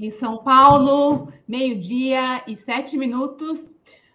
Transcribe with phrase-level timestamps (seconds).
[0.00, 3.60] Em São Paulo, meio-dia e sete minutos.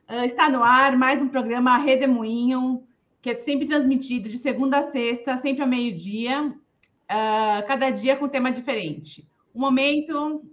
[0.10, 2.84] Uh, está no ar mais um programa Redemoinho,
[3.22, 8.28] que é sempre transmitido de segunda a sexta, sempre ao meio-dia, uh, cada dia com
[8.28, 9.26] tema diferente.
[9.56, 10.44] Um momento.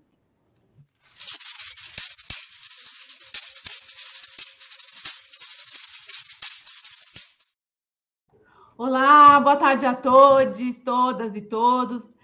[8.78, 12.15] Olá, boa tarde a todos, todas e todos.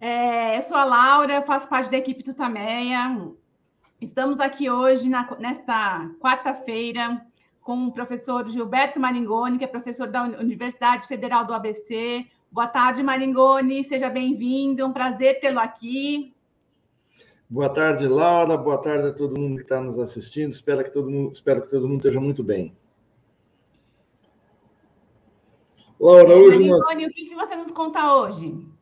[0.00, 3.32] É, eu sou a Laura, faço parte da equipe Tutameia.
[4.00, 7.20] Estamos aqui hoje, na, nesta quarta-feira,
[7.60, 12.24] com o professor Gilberto Maringoni, que é professor da Universidade Federal do ABC.
[12.50, 16.32] Boa tarde, Maringoni, seja bem-vindo, um prazer tê-lo aqui.
[17.50, 20.52] Boa tarde, Laura, boa tarde a todo mundo que está nos assistindo.
[20.52, 22.72] Espero que todo mundo, espero que todo mundo esteja muito bem.
[25.98, 27.02] Laura, hoje Maringoni, nós...
[27.02, 28.77] o que você nos conta hoje?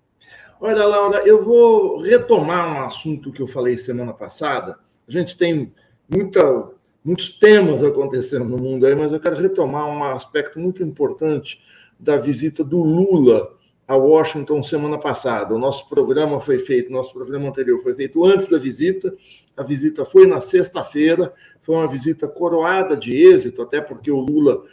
[0.61, 4.79] Olha, Laura, eu vou retomar um assunto que eu falei semana passada.
[5.07, 5.73] A gente tem
[6.09, 6.71] muita,
[7.05, 11.61] muitos temas acontecendo no mundo aí, mas eu quero retomar um aspecto muito importante
[11.99, 13.55] da visita do Lula
[13.87, 15.55] a Washington semana passada.
[15.55, 19.15] O nosso programa foi feito, nosso programa anterior foi feito antes da visita.
[19.57, 24.65] A visita foi na sexta-feira, foi uma visita coroada de êxito, até porque o Lula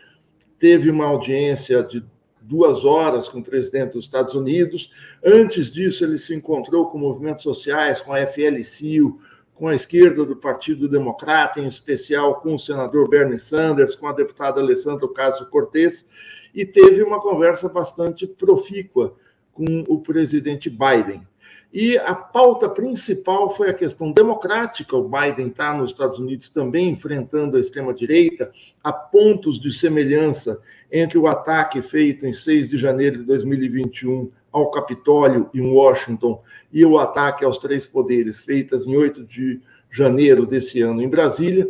[0.57, 2.03] teve uma audiência de
[2.43, 4.91] duas horas com o presidente dos Estados Unidos.
[5.23, 9.19] Antes disso, ele se encontrou com movimentos sociais, com a FLCIO,
[9.55, 14.13] com a esquerda do Partido Democrata, em especial com o senador Bernie Sanders, com a
[14.13, 16.05] deputada Alessandra Ocasio-Cortez,
[16.53, 19.15] e teve uma conversa bastante profícua
[19.53, 21.25] com o presidente Biden.
[21.73, 24.95] E a pauta principal foi a questão democrática.
[24.95, 28.51] O Biden está nos Estados Unidos também enfrentando a extrema-direita.
[28.83, 34.69] Há pontos de semelhança entre o ataque feito em 6 de janeiro de 2021 ao
[34.69, 39.59] Capitólio em Washington e o ataque aos três poderes feitas em 8 de
[39.89, 41.67] janeiro desse ano em Brasília.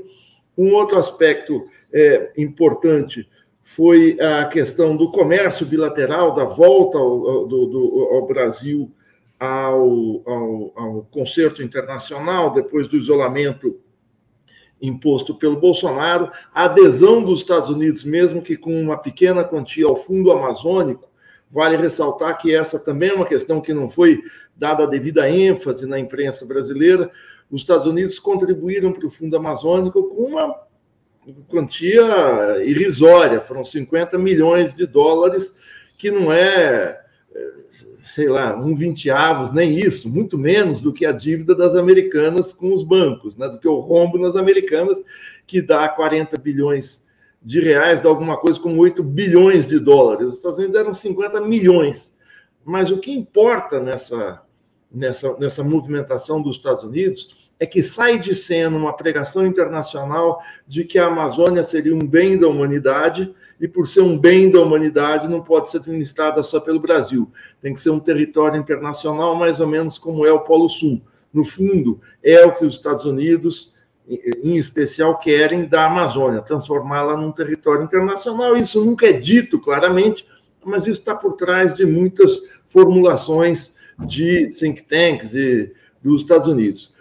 [0.58, 3.30] Um outro aspecto é, importante
[3.64, 8.92] foi a questão do comércio bilateral, da volta ao, do, do, ao Brasil
[9.44, 13.78] ao, ao, ao concerto internacional, depois do isolamento
[14.82, 19.96] imposto pelo Bolsonaro, a adesão dos Estados Unidos, mesmo que com uma pequena quantia ao
[19.96, 21.10] Fundo Amazônico,
[21.52, 24.22] vale ressaltar que essa também é uma questão que não foi
[24.56, 27.12] dada a devida ênfase na imprensa brasileira.
[27.52, 30.56] Os Estados Unidos contribuíram para o Fundo Amazônico com uma
[31.48, 35.58] quantia irrisória, foram 50 milhões de dólares,
[35.98, 37.03] que não é
[38.04, 42.74] sei lá, um vinteavos, nem isso, muito menos do que a dívida das americanas com
[42.74, 43.48] os bancos, né?
[43.48, 45.02] do que o rombo nas americanas,
[45.48, 47.06] que dá 40 bilhões
[47.42, 50.28] de reais, dá alguma coisa como 8 bilhões de dólares.
[50.28, 52.16] Os Estados Unidos deram 50 milhões.
[52.64, 54.42] Mas o que importa nessa,
[54.92, 60.86] nessa, nessa movimentação dos Estados Unidos é que sai de cena uma pregação internacional de
[60.86, 65.26] que a Amazônia seria um bem da humanidade e, por ser um bem da humanidade,
[65.26, 67.32] não pode ser administrada só pelo Brasil.
[67.62, 71.02] Tem que ser um território internacional, mais ou menos como é o Polo Sul.
[71.34, 73.74] No fundo, é o que os Estados Unidos,
[74.06, 78.58] em especial, querem da Amazônia, transformá-la num território internacional.
[78.58, 80.28] Isso nunca é dito claramente,
[80.66, 85.32] mas isso está por trás de muitas formulações de think tanks
[86.04, 86.94] dos Estados Unidos.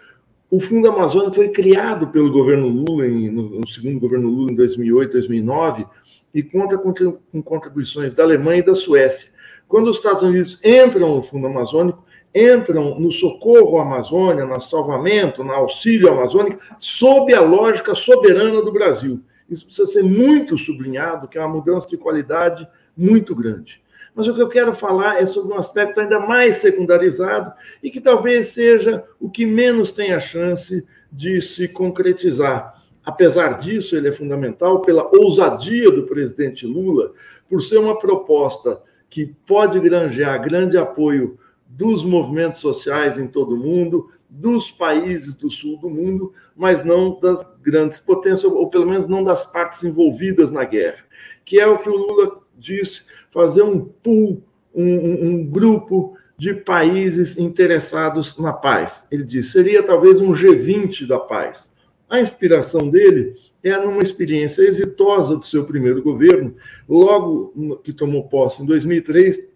[0.49, 5.11] O Fundo Amazônia foi criado pelo governo Lula, em, no, segundo governo Lula, em 2008,
[5.13, 5.85] 2009,
[6.33, 9.29] e conta com contribuições da Alemanha e da Suécia.
[9.67, 15.43] Quando os Estados Unidos entram no Fundo Amazônico, entram no socorro à Amazônia, no salvamento,
[15.43, 19.21] no auxílio amazônico, sob a lógica soberana do Brasil.
[19.49, 22.67] Isso precisa ser muito sublinhado, que é uma mudança de qualidade
[22.97, 23.81] muito grande.
[24.15, 27.51] Mas o que eu quero falar é sobre um aspecto ainda mais secundarizado
[27.81, 33.95] e que talvez seja o que menos tem a chance de se concretizar, Apesar disso,
[33.95, 37.11] ele é fundamental pela ousadia do presidente Lula,
[37.49, 43.57] por ser uma proposta que pode granjear grande apoio dos movimentos sociais em todo o
[43.57, 49.05] mundo, dos países do sul do mundo, mas não das grandes potências, ou pelo menos
[49.05, 51.03] não das partes envolvidas na guerra,
[51.45, 54.41] que é o que o Lula disse, fazer um pool,
[54.73, 59.07] um, um grupo de países interessados na paz.
[59.11, 61.72] Ele disse, seria talvez um G20 da paz
[62.13, 66.55] a inspiração dele é numa experiência exitosa do seu primeiro governo,
[66.87, 69.49] logo que tomou posse em 2003,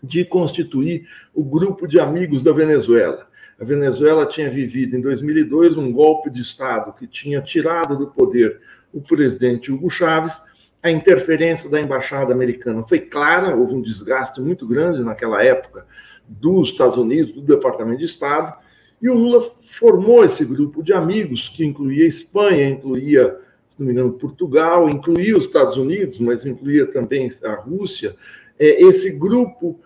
[0.00, 3.26] de constituir o grupo de amigos da Venezuela.
[3.60, 8.60] A Venezuela tinha vivido em 2002 um golpe de Estado que tinha tirado do poder
[8.94, 10.40] o presidente Hugo Chávez.
[10.80, 15.84] A interferência da embaixada americana foi clara, houve um desgaste muito grande naquela época
[16.28, 18.56] dos Estados Unidos, do Departamento de Estado,
[19.00, 23.36] E o Lula formou esse grupo de amigos, que incluía Espanha, incluía,
[23.68, 28.16] se não me engano, Portugal, incluía os Estados Unidos, mas incluía também a Rússia.
[28.58, 29.78] É, esse grupo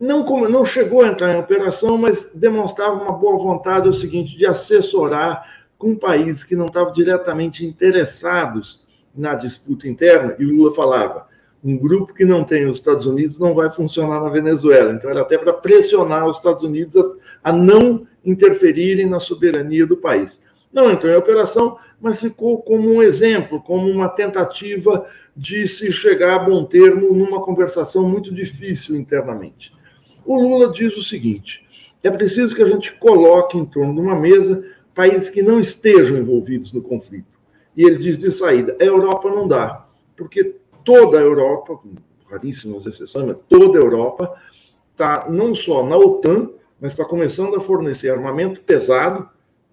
[0.00, 4.36] não, não chegou a entrar em operação, mas demonstrava uma boa vontade, é o seguinte,
[4.36, 8.84] de assessorar com países que não estavam diretamente interessados
[9.14, 11.26] na disputa interna, e o Lula falava,
[11.64, 14.92] um grupo que não tem os Estados Unidos não vai funcionar na Venezuela.
[14.92, 16.94] Então, era até para pressionar os Estados Unidos
[17.42, 20.42] a, a não interferirem na soberania do país.
[20.72, 26.34] Não entrou em operação, mas ficou como um exemplo, como uma tentativa de se chegar
[26.34, 29.72] a bom termo numa conversação muito difícil internamente.
[30.24, 31.64] O Lula diz o seguinte:
[32.02, 34.64] é preciso que a gente coloque em torno de uma mesa
[34.94, 37.36] países que não estejam envolvidos no conflito.
[37.76, 39.86] E ele diz de saída: a Europa não dá,
[40.16, 41.94] porque toda a Europa, com
[42.30, 44.34] raríssimas exceções, mas toda a Europa
[44.92, 46.50] está não só na OTAN,
[46.80, 49.28] mas está começando a fornecer armamento pesado,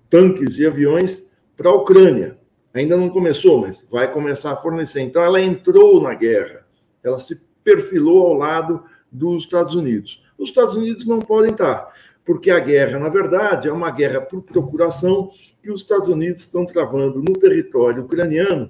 [0.09, 2.37] tanques e aviões para a Ucrânia.
[2.73, 5.01] Ainda não começou, mas vai começar a fornecer.
[5.01, 6.65] Então, ela entrou na guerra,
[7.03, 10.23] ela se perfilou ao lado dos Estados Unidos.
[10.37, 11.93] Os Estados Unidos não podem estar,
[12.25, 16.65] porque a guerra, na verdade, é uma guerra por procuração que os Estados Unidos estão
[16.65, 18.69] travando no território ucraniano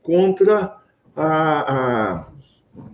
[0.00, 0.78] contra
[1.14, 2.26] a, a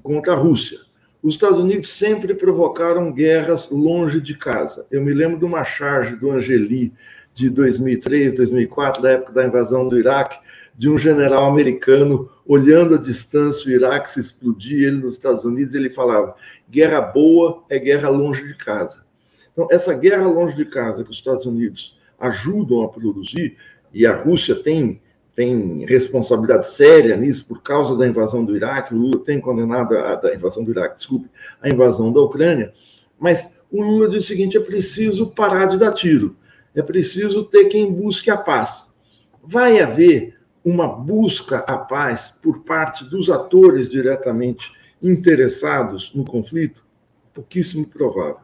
[0.02, 0.80] contra a Rússia.
[1.22, 4.86] Os Estados Unidos sempre provocaram guerras longe de casa.
[4.90, 6.92] Eu me lembro de uma charge do Angeli
[7.34, 10.38] de 2003, 2004, da época da invasão do Iraque,
[10.76, 15.74] de um general americano olhando à distância o Iraque se explodir, ele nos Estados Unidos,
[15.74, 16.36] ele falava:
[16.70, 19.04] guerra boa é guerra longe de casa.
[19.52, 23.56] Então, essa guerra longe de casa que os Estados Unidos ajudam a produzir,
[23.92, 25.00] e a Rússia tem
[25.38, 28.92] tem responsabilidade séria nisso por causa da invasão do Iraque.
[28.92, 31.30] O Lula tem condenado a invasão do Iraque, desculpe,
[31.62, 32.72] a invasão da Ucrânia.
[33.16, 36.34] Mas o Lula diz o seguinte: é preciso parar de dar tiro,
[36.74, 38.92] é preciso ter quem busque a paz.
[39.40, 46.84] Vai haver uma busca à paz por parte dos atores diretamente interessados no conflito?
[47.32, 48.40] Pouquíssimo provável.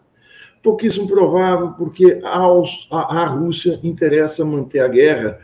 [0.62, 2.38] Pouquíssimo provável, porque a,
[2.92, 5.40] a Rússia interessa manter a guerra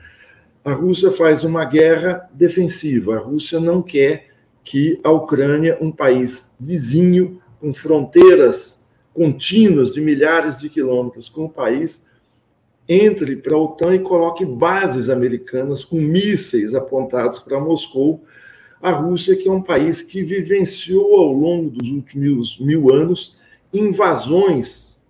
[0.64, 3.16] a Rússia faz uma guerra defensiva.
[3.16, 4.28] A Rússia não quer
[4.62, 8.80] que a Ucrânia, um país vizinho, com fronteiras
[9.12, 12.06] contínuas de milhares de quilômetros com o país,
[12.88, 18.22] entre para a OTAN e coloque bases americanas com mísseis apontados para Moscou.
[18.82, 23.36] A Rússia, que é um país que vivenciou ao longo dos últimos mil anos
[23.72, 25.00] invasões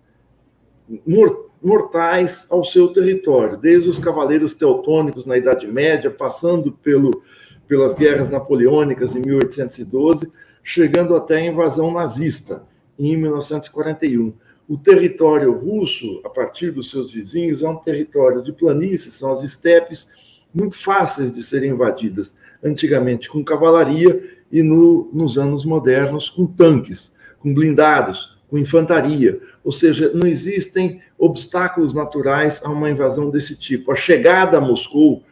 [1.05, 7.23] mortais mortais ao seu território, desde os cavaleiros teutônicos na Idade Média, passando pelo,
[7.67, 10.31] pelas guerras napoleônicas em 1812,
[10.63, 12.63] chegando até a invasão nazista
[12.97, 14.33] em 1941.
[14.67, 19.43] O território russo, a partir dos seus vizinhos, é um território de planícies, são as
[19.43, 20.09] estepes
[20.53, 27.15] muito fáceis de serem invadidas, antigamente com cavalaria e no, nos anos modernos com tanques,
[27.39, 29.39] com blindados, com infantaria.
[29.63, 33.93] Ou seja, não existem obstáculos naturais a uma invasão desse tipo.
[33.93, 35.23] A chegada a Moscou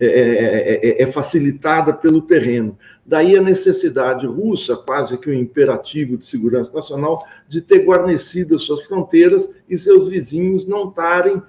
[0.00, 2.76] é, é, é, é, facilitada pelo terreno.
[3.04, 8.82] Daí a necessidade russa, quase que um imperativo de segurança nacional, de ter guarnecidas suas
[8.84, 11.42] fronteiras e seus vizinhos não estarem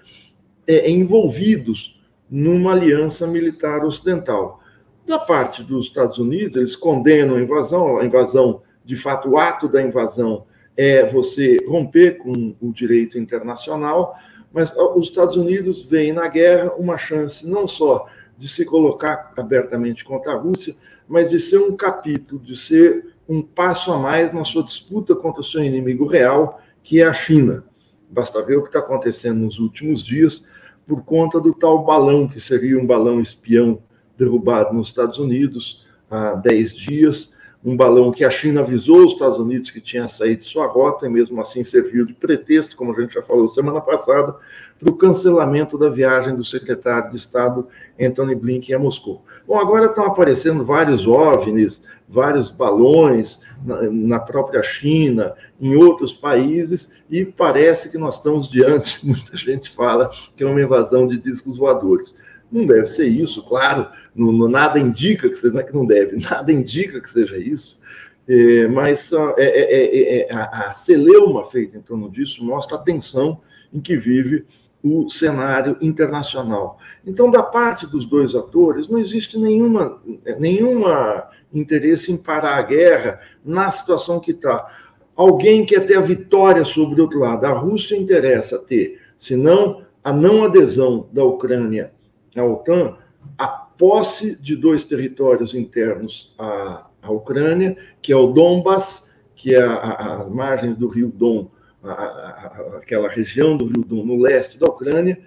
[0.67, 1.99] é, envolvidos
[2.29, 4.61] numa aliança militar ocidental.
[5.05, 9.67] Da parte dos Estados Unidos, eles condenam a invasão, a invasão, de fato, o ato
[9.69, 14.15] da invasão é você romper com o direito internacional,
[14.51, 20.03] mas os Estados Unidos veem na guerra uma chance não só de se colocar abertamente
[20.03, 20.75] contra a Rússia,
[21.07, 25.41] mas de ser um capítulo, de ser um passo a mais na sua disputa contra
[25.41, 27.63] o seu inimigo real, que é a China.
[28.09, 30.45] Basta ver o que está acontecendo nos últimos dias
[30.87, 33.81] por conta do tal balão, que seria um balão espião
[34.17, 37.33] derrubado nos Estados Unidos há 10 dias,
[37.65, 41.05] um balão que a China avisou os Estados Unidos que tinha saído de sua rota,
[41.05, 44.35] e mesmo assim serviu de pretexto, como a gente já falou semana passada,
[44.77, 47.67] para o cancelamento da viagem do secretário de Estado
[47.99, 49.23] Anthony Blinken a Moscou.
[49.47, 56.91] Bom, agora estão aparecendo vários OVNIs, vários balões na, na própria China, em outros países,
[57.09, 61.57] e parece que nós estamos diante, muita gente fala, que é uma invasão de discos
[61.57, 62.13] voadores.
[62.53, 66.53] Não deve ser isso, claro, nada indica que seja, não é que não deve, nada
[66.53, 67.79] indica que seja isso,
[68.27, 73.41] é, mas é, é, é, a, a celeuma feita em torno disso mostra a tensão
[73.73, 74.45] em que vive
[74.83, 76.77] o cenário internacional.
[77.03, 79.99] Então, da parte dos dois atores, não existe nenhuma,
[80.37, 84.69] nenhuma interesse em parar a guerra na situação que está.
[85.15, 87.45] Alguém quer ter a vitória sobre o outro lado.
[87.45, 91.91] A Rússia interessa ter, se não a não adesão da Ucrânia
[92.35, 92.97] à OTAN,
[93.37, 99.61] a posse de dois territórios internos à, à Ucrânia, que é o Donbas, que é
[99.61, 101.49] a, a, a margem do rio Don,
[101.83, 105.19] a, aquela região do rio Don no leste da Ucrânia,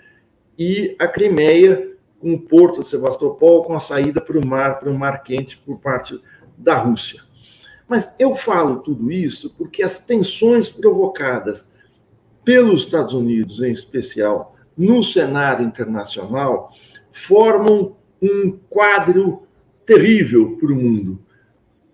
[0.59, 4.91] e a Crimeia, com o porto de Sebastopol, com a saída para o mar, para
[4.91, 6.19] o mar quente por parte
[6.57, 7.21] da Rússia.
[7.87, 11.73] Mas eu falo tudo isso porque as tensões provocadas
[12.45, 16.73] pelos Estados Unidos, em especial, no cenário internacional,
[17.17, 19.43] formam um quadro
[19.87, 21.19] terrível para o mundo.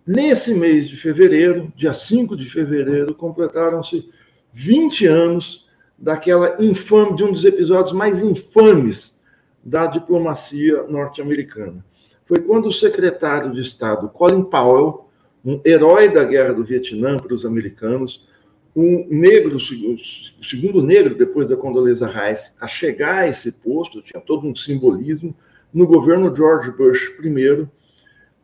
[0.05, 4.11] Nesse mês de fevereiro, dia 5 de fevereiro, completaram-se
[4.53, 9.17] 20 anos daquela infame, de um dos episódios mais infames
[9.63, 11.85] da diplomacia norte-americana.
[12.27, 15.09] Foi quando o secretário de Estado Colin Powell,
[15.45, 18.27] um herói da guerra do Vietnã para os americanos,
[18.75, 24.21] um negro, o segundo negro depois da Condoleezza Rice, a chegar a esse posto, tinha
[24.21, 25.35] todo um simbolismo,
[25.73, 27.67] no governo George Bush I,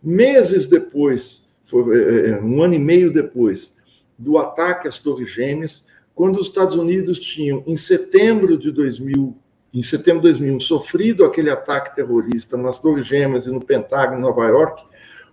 [0.02, 3.76] meses depois, foi, é, é, um ano e meio depois
[4.18, 9.36] do ataque às Torres Gêmeas, quando os Estados Unidos tinham, em setembro de 2000,
[9.72, 14.22] em setembro de 2001, sofrido aquele ataque terrorista nas Torres Gêmeas e no Pentágono, em
[14.22, 14.82] Nova York,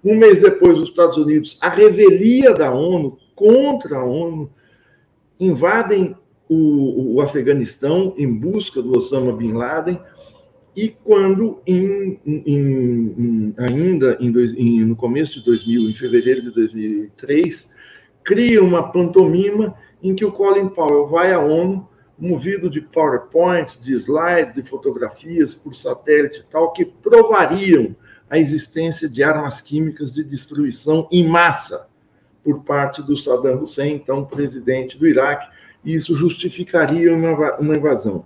[0.03, 4.51] um mês depois, os Estados Unidos, a revelia da ONU contra a ONU,
[5.39, 6.15] invadem
[6.47, 9.99] o, o Afeganistão em busca do Osama Bin Laden,
[10.75, 14.17] e quando, em, em, em, ainda
[14.85, 17.73] no começo de 2000, em fevereiro de 2003,
[18.23, 19.73] cria uma pantomima
[20.03, 21.87] em que o Colin Powell vai à ONU,
[22.19, 27.95] movido de PowerPoints, de slides, de fotografias por satélite e tal, que provariam
[28.29, 31.87] a existência de armas químicas de destruição em massa
[32.45, 35.49] por parte do Saddam Hussein, então presidente do Iraque,
[35.83, 38.23] e isso justificaria uma invasão.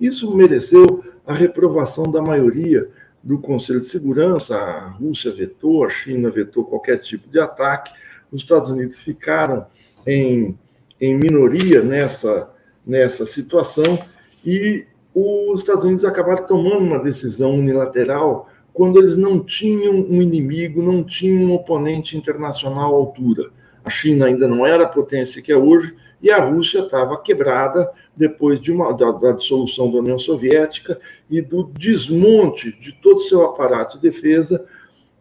[0.00, 2.88] Isso mereceu a reprovação da maioria
[3.22, 7.92] do Conselho de Segurança, a Rússia vetou, a China vetou qualquer tipo de ataque,
[8.32, 9.66] os Estados Unidos ficaram
[10.06, 10.58] em,
[10.98, 12.50] em minoria nessa,
[12.86, 13.98] nessa situação
[14.42, 20.82] e os Estados Unidos acabaram tomando uma decisão unilateral quando eles não tinham um inimigo,
[20.82, 23.50] não tinham um oponente internacional à altura.
[23.84, 27.90] A China ainda não era a potência que é hoje e a Rússia estava quebrada
[28.14, 31.00] depois de uma, da, da, dissolução da União Soviética
[31.30, 34.64] e do desmonte de todo o seu aparato de defesa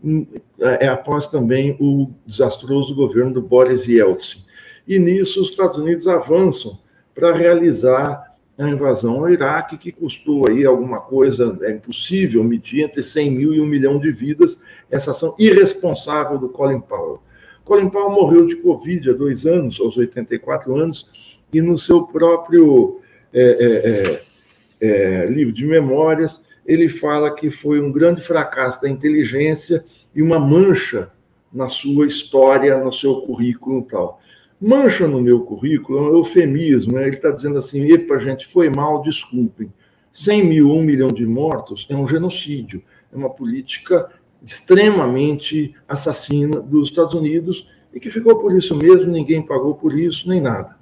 [0.04, 0.26] hum,
[0.60, 4.44] é, após também o desastroso governo do Boris Yeltsin.
[4.86, 6.78] E nisso os Estados Unidos avançam
[7.16, 8.29] para realizar
[8.60, 13.54] a invasão ao Iraque, que custou aí alguma coisa, é impossível medir, entre 100 mil
[13.54, 14.62] e um milhão de vidas,
[14.92, 17.22] essa ação irresponsável do Colin Powell.
[17.64, 21.10] Colin Powell morreu de Covid há dois anos, aos 84 anos,
[21.54, 23.00] e no seu próprio
[23.34, 24.22] é,
[24.82, 29.86] é, é, é, livro de memórias, ele fala que foi um grande fracasso da inteligência
[30.14, 31.12] e uma mancha
[31.52, 34.20] na sua história, no seu currículo e tal.
[34.62, 37.08] Mancha no meu currículo é um eufemismo, né?
[37.08, 39.72] ele está dizendo assim: epa, gente, foi mal, desculpem.
[40.12, 44.10] 100 mil, 1 milhão de mortos é um genocídio, é uma política
[44.44, 50.28] extremamente assassina dos Estados Unidos e que ficou por isso mesmo, ninguém pagou por isso,
[50.28, 50.78] nem nada.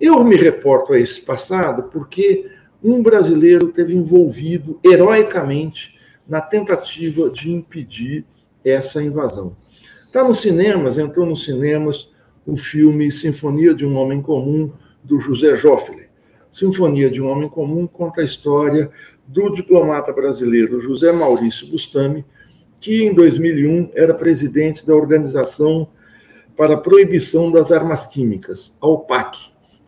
[0.00, 2.50] Eu me reporto a esse passado porque
[2.82, 8.24] um brasileiro teve envolvido heroicamente na tentativa de impedir
[8.64, 9.56] essa invasão.
[10.02, 12.10] Está nos cinemas, entrou nos cinemas
[12.50, 14.72] o filme Sinfonia de um Homem Comum,
[15.04, 16.08] do José Joffre.
[16.50, 18.90] Sinfonia de um Homem Comum conta a história
[19.24, 22.24] do diplomata brasileiro José Maurício Bustami,
[22.80, 25.88] que em 2001 era presidente da Organização
[26.56, 29.38] para a Proibição das Armas Químicas, a OPAC.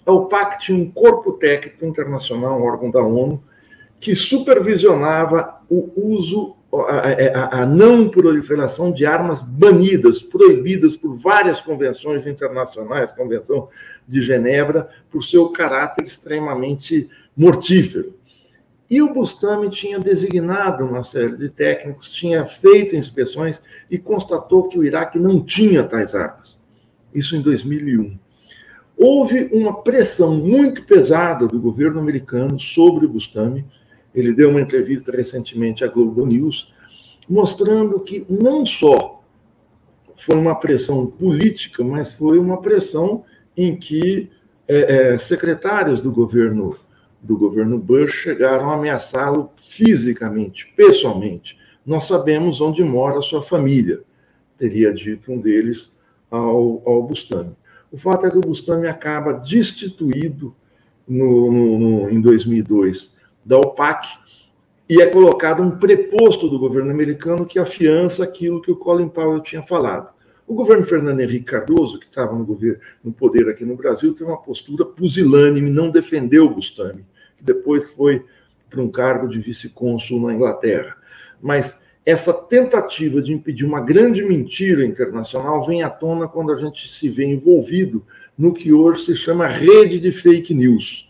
[0.07, 3.43] A OPAC tinha um corpo técnico internacional, um órgão da ONU,
[3.99, 11.61] que supervisionava o uso a, a, a, não proliferação de armas banidas, proibidas por várias
[11.61, 13.69] convenções internacionais, Convenção
[14.09, 18.15] de Genebra, por seu caráter extremamente mortífero.
[18.89, 23.61] E o Bustami tinha designado uma série de técnicos, tinha feito inspeções
[23.91, 26.61] e constatou que o Iraque não tinha tais armas.
[27.15, 28.19] Isso em 2001.
[28.97, 33.65] Houve uma pressão muito pesada do governo americano sobre o Bustami,
[34.15, 36.73] ele deu uma entrevista recentemente à Globo News,
[37.29, 39.23] mostrando que não só
[40.15, 43.25] foi uma pressão política, mas foi uma pressão
[43.57, 44.31] em que
[44.69, 46.77] é, é, secretários do governo
[47.23, 51.57] do governo Bush chegaram a ameaçá-lo fisicamente, pessoalmente.
[51.87, 54.01] Nós sabemos onde mora a sua família,
[54.59, 55.97] teria dito um deles
[56.29, 57.55] ao, ao Bustami.
[57.93, 60.53] O fato é que o Bustami acaba destituído
[61.07, 64.09] no, no, no, em 2002 da OPAC,
[64.89, 69.41] e é colocado um preposto do governo americano que afiança aquilo que o Colin Powell
[69.41, 70.13] tinha falado.
[70.47, 74.29] O governo Fernando Henrique Cardoso, que estava no, governo, no poder aqui no Brasil, teve
[74.29, 77.07] uma postura pusilânime, não defendeu o Bustami,
[77.37, 78.25] que depois foi
[78.69, 80.97] para um cargo de vice-cônsul na Inglaterra.
[81.41, 86.93] Mas essa tentativa de impedir uma grande mentira internacional vem à tona quando a gente
[86.93, 88.05] se vê envolvido
[88.37, 91.09] no que hoje se chama rede de fake news.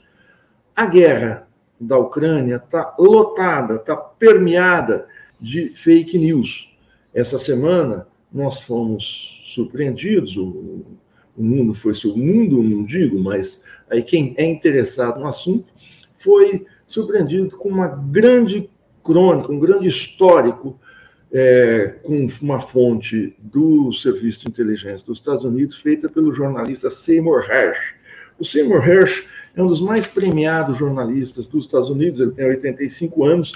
[0.76, 1.48] A guerra
[1.82, 5.06] da Ucrânia está lotada, está permeada
[5.40, 6.72] de fake news.
[7.12, 10.84] Essa semana nós fomos surpreendidos, o,
[11.36, 15.66] o mundo foi o mundo, não digo, mas aí quem é interessado no assunto
[16.14, 18.70] foi surpreendido com uma grande
[19.02, 20.78] crônica, um grande histórico
[21.32, 27.50] é, com uma fonte do Serviço de Inteligência dos Estados Unidos, feita pelo jornalista Seymour
[27.50, 27.96] Hersh.
[28.38, 33.24] O Seymour Hersh é um dos mais premiados jornalistas dos Estados Unidos, ele tem 85
[33.24, 33.52] anos,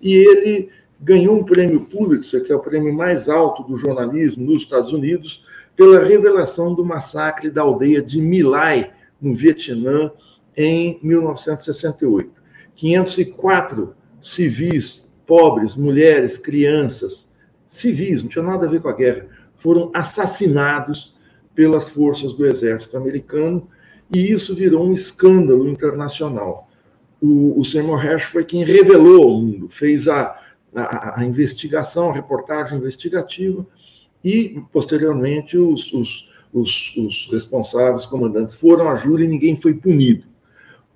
[0.00, 0.70] e ele
[1.00, 5.44] ganhou um prêmio Pulitzer, que é o prêmio mais alto do jornalismo nos Estados Unidos,
[5.74, 10.12] pela revelação do massacre da aldeia de Milai, no Vietnã,
[10.56, 12.30] em 1968.
[12.74, 17.30] 504 civis, pobres, mulheres, crianças,
[17.66, 21.14] civis, não tinha nada a ver com a guerra, foram assassinados
[21.54, 23.68] pelas forças do exército americano,
[24.12, 26.68] e isso virou um escândalo internacional.
[27.20, 30.36] O, o Seymour Hersh foi quem revelou ao mundo, fez a,
[30.74, 33.66] a, a investigação, a reportagem investigativa,
[34.24, 40.24] e, posteriormente, os, os, os, os responsáveis, comandantes, foram à júri e ninguém foi punido.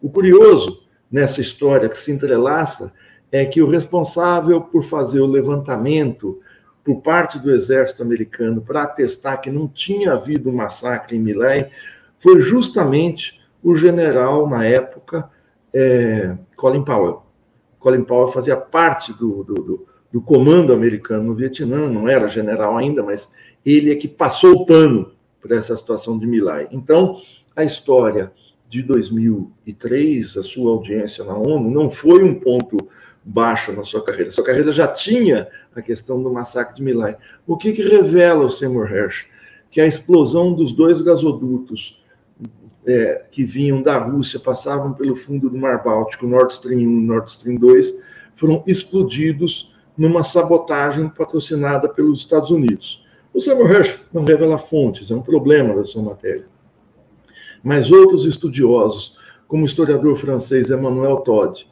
[0.02, 2.92] O curioso nessa história que se entrelaça
[3.30, 6.40] é que o responsável por fazer o levantamento
[6.84, 11.70] por parte do exército americano para atestar que não tinha havido um massacre em Milai
[12.24, 15.30] foi justamente o general, na época,
[15.74, 17.22] é, Colin Powell.
[17.78, 22.78] Colin Powell fazia parte do, do, do, do, comando americano no Vietnã, não era general
[22.78, 26.66] ainda, mas ele é que passou o pano para essa situação de Milai.
[26.72, 27.20] Então,
[27.54, 28.32] a história
[28.70, 32.78] de 2003, a sua audiência na ONU, não foi um ponto
[33.22, 34.30] baixo na sua carreira.
[34.30, 37.18] Sua carreira já tinha a questão do massacre de Milai.
[37.46, 39.26] O que, que revela o Seymour Hersh?
[39.70, 42.02] Que a explosão dos dois gasodutos
[42.86, 47.06] é, que vinham da Rússia, passavam pelo fundo do Mar Báltico, Nord Stream 1 e
[47.06, 47.98] Nord Stream 2,
[48.34, 53.04] foram explodidos numa sabotagem patrocinada pelos Estados Unidos.
[53.32, 56.46] O Samuel Hersh não revela fontes, é um problema da sua matéria.
[57.62, 59.16] Mas outros estudiosos,
[59.48, 61.66] como o historiador francês Emmanuel Todd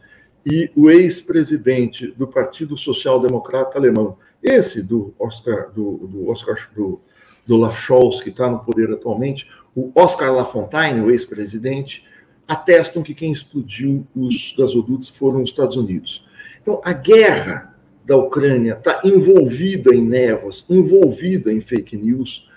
[0.44, 7.00] e o ex-presidente do Partido Social Democrata Alemão, esse do Oscar, do, do Oscar do,
[7.46, 12.04] do Olaf Scholz, que está no poder atualmente, o Oscar Lafontaine, o ex-presidente,
[12.46, 16.24] atestam que quem explodiu os gasodutos foram os Estados Unidos.
[16.60, 22.48] Então, a guerra da Ucrânia está envolvida em névoas, envolvida em fake news,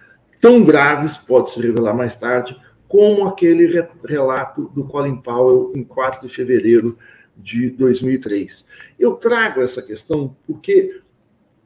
[0.42, 6.28] tão graves, pode se revelar mais tarde, como aquele relato do Colin Powell em 4
[6.28, 6.98] de fevereiro
[7.38, 8.66] de 2003.
[9.00, 11.02] Eu trago essa questão porque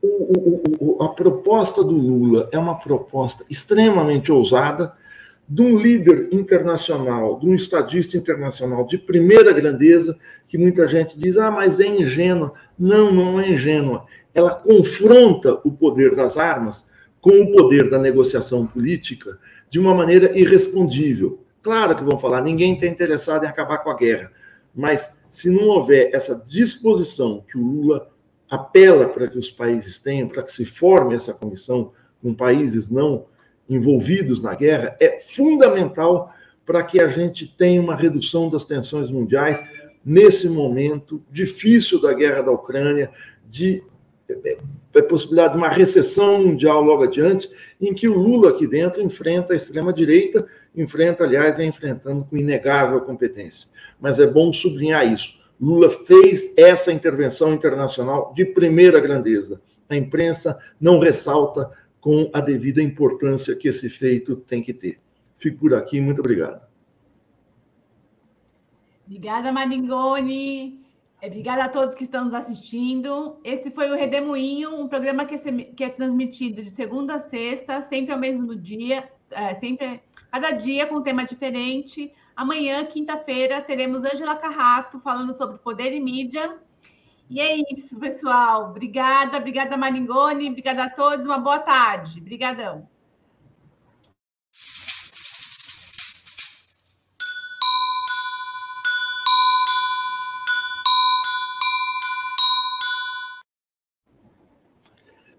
[0.01, 4.93] o, o, o, a proposta do Lula é uma proposta extremamente ousada,
[5.49, 10.15] de um líder internacional, de um estadista internacional de primeira grandeza,
[10.47, 12.53] que muita gente diz, ah, mas é ingênua.
[12.77, 14.05] Não, não é ingênua.
[14.33, 19.39] Ela confronta o poder das armas com o poder da negociação política
[19.71, 21.43] de uma maneira irrespondível.
[21.63, 24.31] Claro que vão falar, ninguém está interessado em acabar com a guerra,
[24.73, 28.09] mas se não houver essa disposição que o Lula
[28.49, 33.25] apela para que os países tenham, para que se forme essa comissão com países não
[33.69, 36.33] envolvidos na guerra é fundamental
[36.65, 39.63] para que a gente tenha uma redução das tensões mundiais
[40.05, 43.11] nesse momento difícil da guerra da Ucrânia,
[43.49, 43.83] de
[44.29, 44.57] é,
[44.93, 47.49] é, possibilidade de uma recessão mundial logo adiante,
[47.81, 53.01] em que o Lula aqui dentro enfrenta a extrema-direita, enfrenta, aliás, vem enfrentando com inegável
[53.01, 53.67] competência.
[53.99, 55.39] Mas é bom sublinhar isso.
[55.59, 59.59] Lula fez essa intervenção internacional de primeira grandeza.
[59.89, 64.99] A imprensa não ressalta com a devida importância que esse feito tem que ter.
[65.37, 66.67] Fico por aqui, muito obrigado.
[69.05, 70.79] Obrigada, Maringoni.
[71.21, 73.37] É, obrigada a todos que estão nos assistindo.
[73.43, 78.13] Esse foi o Redemoinho, um programa que é, é transmitido de segunda a sexta, sempre
[78.13, 82.13] ao mesmo dia, é, sempre cada dia com um tema diferente.
[82.35, 86.57] Amanhã, quinta-feira, teremos Ângela Carrato falando sobre poder e mídia.
[87.29, 88.71] E é isso, pessoal.
[88.71, 92.19] Obrigada, obrigada, Maringoni, obrigada a todos, uma boa tarde.
[92.19, 92.89] Obrigadão.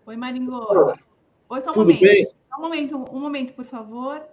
[0.07, 1.01] Oi, Maringoni.
[1.49, 2.01] Oi, só um Tudo momento.
[2.01, 2.29] Bem?
[2.57, 4.25] Um momento, um momento, por favor.